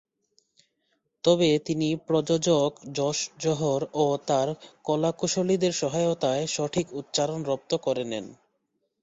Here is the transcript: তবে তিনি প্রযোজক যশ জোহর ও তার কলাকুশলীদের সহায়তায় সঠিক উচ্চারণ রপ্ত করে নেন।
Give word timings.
তবে 1.23 1.49
তিনি 1.65 1.87
প্রযোজক 2.07 2.69
যশ 2.91 3.19
জোহর 3.39 3.81
ও 3.95 4.17
তার 4.27 4.47
কলাকুশলীদের 4.83 5.73
সহায়তায় 5.73 6.43
সঠিক 6.47 6.85
উচ্চারণ 6.93 7.39
রপ্ত 7.43 7.71
করে 7.77 8.03
নেন। 8.03 8.25